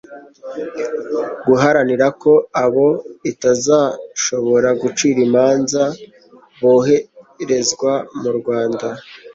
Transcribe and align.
guharanira 1.47 2.07
ko 2.21 2.31
abo 2.63 2.87
itazashobora 3.31 4.69
gucira 4.81 5.19
imanza 5.27 5.83
boherezwa 6.61 7.93
mu 8.21 8.31
rwanda 8.39 8.87